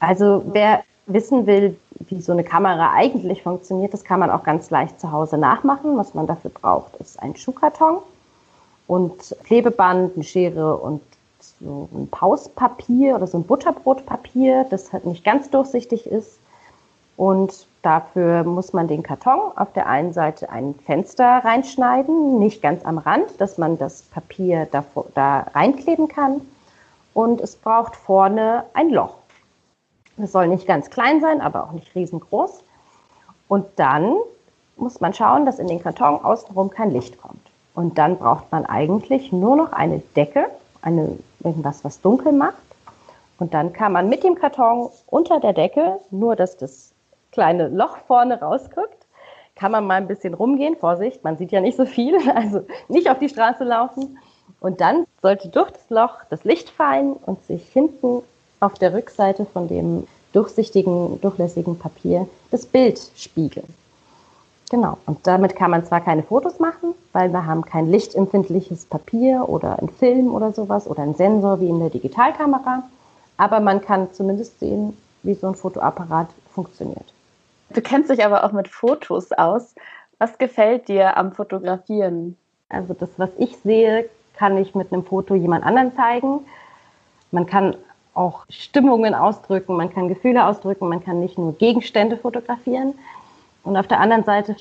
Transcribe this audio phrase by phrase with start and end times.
[0.00, 4.70] Also wer wissen will, wie so eine Kamera eigentlich funktioniert, das kann man auch ganz
[4.70, 5.96] leicht zu Hause nachmachen.
[5.96, 7.98] Was man dafür braucht, ist ein Schuhkarton
[8.86, 11.00] und Klebeband, eine Schere und
[11.40, 16.38] so ein Pauspapier oder so ein Butterbrotpapier, das halt nicht ganz durchsichtig ist.
[17.16, 22.84] Und dafür muss man den Karton auf der einen Seite ein Fenster reinschneiden, nicht ganz
[22.84, 24.84] am Rand, dass man das Papier da,
[25.14, 26.42] da reinkleben kann.
[27.14, 29.14] Und es braucht vorne ein Loch.
[30.18, 32.62] Es soll nicht ganz klein sein, aber auch nicht riesengroß.
[33.48, 34.16] Und dann
[34.76, 37.40] muss man schauen, dass in den Karton außenrum kein Licht kommt.
[37.74, 40.46] Und dann braucht man eigentlich nur noch eine Decke,
[40.82, 42.54] eine, irgendwas, was dunkel macht.
[43.38, 46.92] Und dann kann man mit dem Karton unter der Decke, nur dass das
[47.32, 49.06] kleine Loch vorne rausguckt,
[49.54, 50.76] kann man mal ein bisschen rumgehen.
[50.76, 54.18] Vorsicht, man sieht ja nicht so viel, also nicht auf die Straße laufen.
[54.60, 58.22] Und dann sollte durch das Loch das Licht fallen und sich hinten
[58.60, 63.66] auf der Rückseite von dem durchsichtigen, durchlässigen Papier das Bild spiegeln.
[64.70, 64.98] Genau.
[65.06, 69.78] Und damit kann man zwar keine Fotos machen, weil wir haben kein lichtempfindliches Papier oder
[69.80, 72.82] ein Film oder sowas oder ein Sensor wie in der Digitalkamera,
[73.36, 77.12] aber man kann zumindest sehen, wie so ein Fotoapparat funktioniert.
[77.70, 79.74] Du kennst dich aber auch mit Fotos aus.
[80.18, 82.36] Was gefällt dir am Fotografieren?
[82.68, 86.40] Also das, was ich sehe, kann ich mit einem Foto jemand anderen zeigen.
[87.30, 87.76] Man kann
[88.16, 92.94] auch Stimmungen ausdrücken, man kann Gefühle ausdrücken, man kann nicht nur Gegenstände fotografieren.
[93.62, 94.56] Und auf der anderen Seite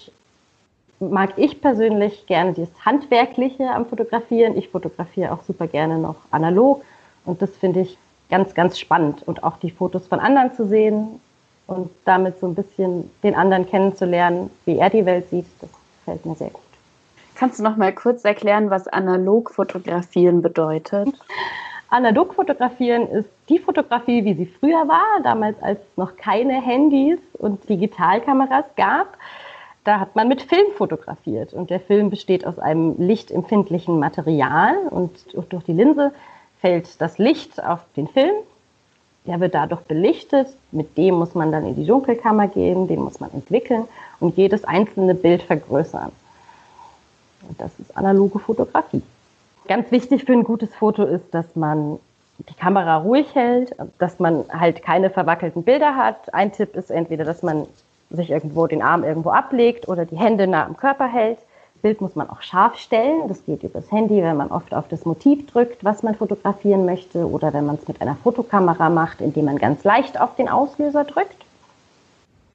[1.00, 4.58] mag ich persönlich gerne das Handwerkliche am Fotografieren.
[4.58, 6.84] Ich fotografiere auch super gerne noch analog
[7.26, 7.98] und das finde ich
[8.30, 9.24] ganz, ganz spannend.
[9.26, 11.20] Und auch die Fotos von anderen zu sehen
[11.68, 15.70] und damit so ein bisschen den anderen kennenzulernen, wie er die Welt sieht, das
[16.00, 16.62] gefällt mir sehr gut.
[17.36, 21.10] Kannst du noch mal kurz erklären, was analog fotografieren bedeutet?
[21.90, 27.20] Analog fotografieren ist die Fotografie, wie sie früher war, damals als es noch keine Handys
[27.34, 29.18] und Digitalkameras gab.
[29.84, 35.12] Da hat man mit Film fotografiert und der Film besteht aus einem lichtempfindlichen Material und
[35.50, 36.12] durch die Linse
[36.60, 38.34] fällt das Licht auf den Film.
[39.28, 40.48] Der wird dadurch belichtet.
[40.72, 43.88] Mit dem muss man dann in die Dunkelkammer gehen, den muss man entwickeln
[44.20, 46.12] und jedes einzelne Bild vergrößern.
[47.48, 49.04] Und das ist analoge Fotografie.
[49.68, 52.00] Ganz wichtig für ein gutes Foto ist, dass man
[52.50, 56.34] die Kamera ruhig hält, dass man halt keine verwackelten Bilder hat.
[56.34, 57.66] Ein Tipp ist entweder, dass man
[58.10, 61.40] sich irgendwo den Arm irgendwo ablegt oder die Hände nah am Körper hält.
[61.82, 63.28] Bild muss man auch scharf stellen.
[63.28, 67.30] Das geht übers Handy, wenn man oft auf das Motiv drückt, was man fotografieren möchte,
[67.30, 71.04] oder wenn man es mit einer Fotokamera macht, indem man ganz leicht auf den Auslöser
[71.04, 71.46] drückt.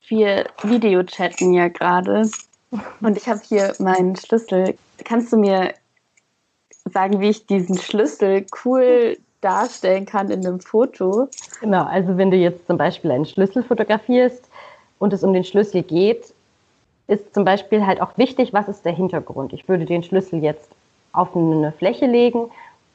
[0.09, 2.29] Wir Videochatten ja gerade
[3.01, 4.75] und ich habe hier meinen Schlüssel.
[5.05, 5.75] Kannst du mir
[6.85, 11.29] sagen, wie ich diesen Schlüssel cool darstellen kann in einem Foto.
[11.61, 14.49] Genau, also wenn du jetzt zum Beispiel einen Schlüssel fotografierst
[14.99, 16.35] und es um den Schlüssel geht,
[17.07, 19.53] ist zum Beispiel halt auch wichtig, was ist der Hintergrund.
[19.53, 20.71] Ich würde den Schlüssel jetzt
[21.13, 22.51] auf eine Fläche legen,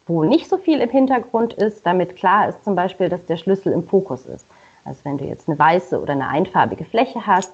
[0.08, 3.74] wo nicht so viel im Hintergrund ist, damit klar ist zum Beispiel, dass der Schlüssel
[3.74, 4.46] im Fokus ist.
[4.86, 7.52] Also wenn du jetzt eine weiße oder eine einfarbige Fläche hast,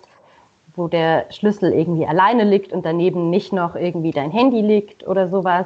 [0.76, 5.30] wo der Schlüssel irgendwie alleine liegt und daneben nicht noch irgendwie dein Handy liegt oder
[5.30, 5.66] sowas,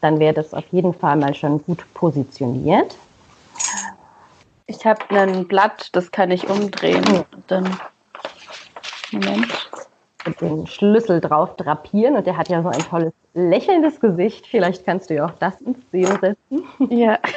[0.00, 2.96] dann wäre das auf jeden Fall mal schon gut positioniert.
[4.66, 7.04] Ich habe ein Blatt, das kann ich umdrehen.
[7.08, 7.76] Und dann,
[9.12, 9.70] Moment.
[10.26, 14.46] Und den Schlüssel drauf drapieren und der hat ja so ein tolles lächelndes Gesicht.
[14.46, 16.64] Vielleicht kannst du ja auch das ins Szene setzen.
[16.90, 17.18] Ja.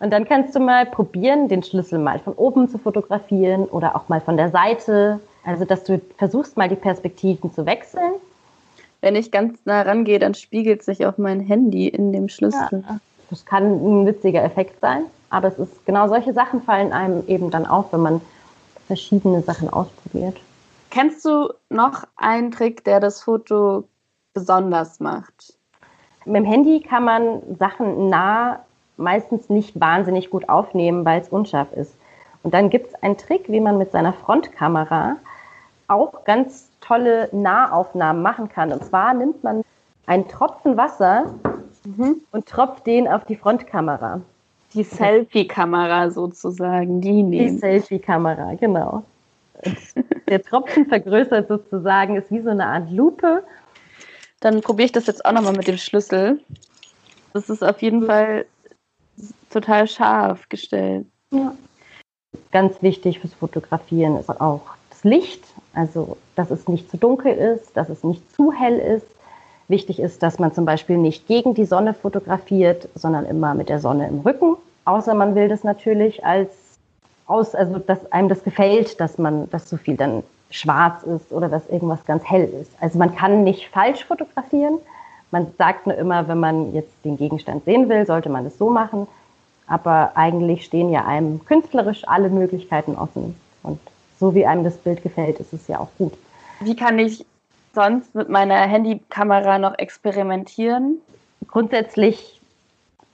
[0.00, 4.08] Und dann kannst du mal probieren, den Schlüssel mal von oben zu fotografieren oder auch
[4.08, 5.18] mal von der Seite.
[5.44, 8.12] Also, dass du versuchst, mal die Perspektiven zu wechseln
[9.00, 12.84] wenn ich ganz nah rangehe, dann spiegelt sich auch mein Handy in dem Schlüssel.
[12.88, 12.98] Ja,
[13.30, 17.50] das kann ein witziger Effekt sein, aber es ist genau solche Sachen fallen einem eben
[17.50, 18.20] dann auf, wenn man
[18.86, 20.36] verschiedene Sachen ausprobiert.
[20.90, 23.84] Kennst du noch einen Trick, der das Foto
[24.32, 25.54] besonders macht?
[26.24, 28.60] Mit dem Handy kann man Sachen nah
[28.96, 31.94] meistens nicht wahnsinnig gut aufnehmen, weil es unscharf ist.
[32.42, 35.16] Und dann gibt es einen Trick, wie man mit seiner Frontkamera
[35.88, 38.72] auch ganz tolle Nahaufnahmen machen kann.
[38.72, 39.62] Und zwar nimmt man
[40.06, 41.34] einen Tropfen Wasser
[41.84, 42.20] mhm.
[42.30, 44.20] und tropft den auf die Frontkamera.
[44.74, 47.54] Die Selfie-Kamera sozusagen, die nehmen.
[47.54, 49.02] Die Selfie-Kamera, genau.
[50.28, 53.42] Der Tropfen vergrößert sozusagen, ist wie so eine Art Lupe.
[54.40, 56.40] Dann probiere ich das jetzt auch nochmal mit dem Schlüssel.
[57.32, 58.46] Das ist auf jeden Fall
[59.50, 61.06] total scharf gestellt.
[61.30, 61.54] Ja.
[62.52, 65.44] Ganz wichtig fürs Fotografieren ist auch das Licht.
[65.74, 69.06] Also, dass es nicht zu dunkel ist, dass es nicht zu hell ist.
[69.68, 73.80] Wichtig ist, dass man zum Beispiel nicht gegen die Sonne fotografiert, sondern immer mit der
[73.80, 74.56] Sonne im Rücken
[74.88, 76.50] außer man will das natürlich als
[77.26, 81.48] aus, also dass einem das gefällt, dass man, dass so viel dann schwarz ist oder
[81.48, 82.70] dass irgendwas ganz hell ist.
[82.80, 84.78] Also man kann nicht falsch fotografieren.
[85.30, 88.70] Man sagt nur immer, wenn man jetzt den Gegenstand sehen will, sollte man das so
[88.70, 89.06] machen.
[89.66, 93.38] Aber eigentlich stehen ja einem künstlerisch alle Möglichkeiten offen.
[93.62, 93.78] Und
[94.18, 96.12] so wie einem das Bild gefällt, ist es ja auch gut.
[96.60, 97.24] Wie kann ich
[97.74, 100.98] sonst mit meiner Handykamera noch experimentieren?
[101.46, 102.40] Grundsätzlich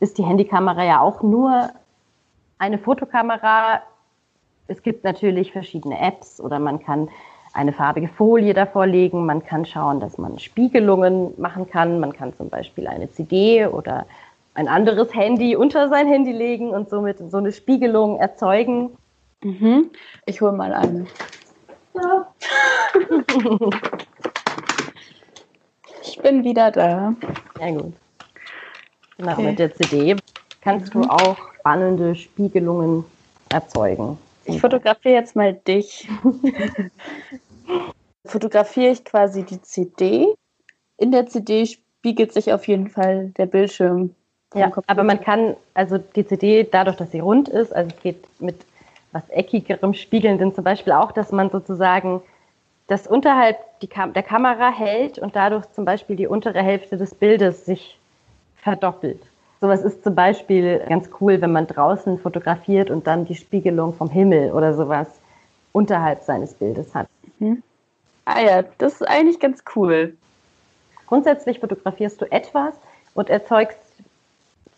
[0.00, 1.70] ist die Handykamera ja auch nur
[2.58, 3.82] eine Fotokamera.
[4.66, 7.08] Es gibt natürlich verschiedene Apps oder man kann
[7.52, 9.26] eine farbige Folie davor legen.
[9.26, 12.00] Man kann schauen, dass man Spiegelungen machen kann.
[12.00, 14.06] Man kann zum Beispiel eine CD oder
[14.54, 18.90] ein anderes Handy unter sein Handy legen und somit so eine Spiegelung erzeugen.
[19.44, 19.91] Mhm.
[20.25, 21.06] Ich hole mal eine.
[21.94, 22.35] Ja.
[26.02, 27.14] ich bin wieder da.
[27.61, 27.93] Ja gut.
[29.19, 29.43] Genau, okay.
[29.43, 30.17] mit der CD
[30.62, 31.02] kannst mhm.
[31.02, 33.05] du auch spannende Spiegelungen
[33.50, 34.19] erzeugen.
[34.46, 36.08] Ich fotografiere jetzt mal dich.
[38.25, 40.35] fotografiere ich quasi die CD.
[40.96, 44.14] In der CD spiegelt sich auf jeden Fall der Bildschirm.
[44.55, 48.25] Ja, aber man kann, also die CD, dadurch, dass sie rund ist, also es geht
[48.41, 48.56] mit
[49.14, 52.20] was eckigerem Spiegeln, sind zum Beispiel auch, dass man sozusagen
[52.88, 53.56] das unterhalb
[53.88, 57.99] Kam der Kamera hält und dadurch zum Beispiel die untere Hälfte des Bildes sich
[58.56, 59.22] verdoppelt.
[59.61, 64.11] Sowas ist zum Beispiel ganz cool, wenn man draußen fotografiert und dann die Spiegelung vom
[64.11, 65.08] Himmel oder sowas
[65.72, 67.08] unterhalb seines Bildes hat.
[67.38, 67.62] Mhm.
[68.25, 70.17] Ah ja, das ist eigentlich ganz cool.
[71.06, 72.75] Grundsätzlich fotografierst du etwas
[73.14, 73.78] und erzeugst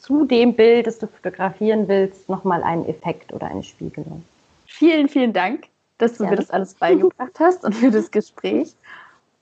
[0.07, 4.23] zu dem Bild, das du fotografieren willst, nochmal einen Effekt oder eine Spiegelung.
[4.67, 5.67] Vielen, vielen Dank,
[5.99, 6.31] dass du ja.
[6.31, 8.73] mir das alles beigebracht hast und für das Gespräch.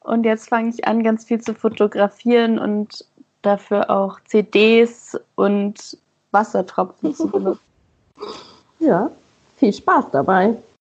[0.01, 3.05] Und jetzt fange ich an, ganz viel zu fotografieren und
[3.43, 5.99] dafür auch CDs und
[6.31, 7.61] Wassertropfen zu benutzen.
[8.81, 9.11] Ja,
[9.57, 10.57] viel Spaß dabei.